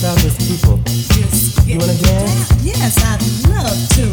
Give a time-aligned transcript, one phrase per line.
[0.00, 0.80] fabulous people.
[0.86, 2.64] Just You wanna dance?
[2.64, 3.20] Yes, I'd
[3.52, 4.04] love to.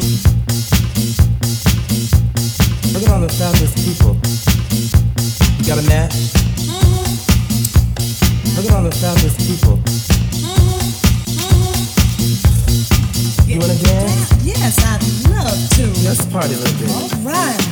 [2.92, 4.18] Look at all the fabulous people.
[5.58, 6.14] You got a match?
[8.58, 9.80] Look at all the fabulous people.
[13.48, 14.44] You wanna dance?
[14.44, 15.86] Yes, I'd love to.
[16.06, 16.92] Let's party a little bit.
[16.92, 17.67] All right.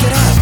[0.00, 0.37] get up.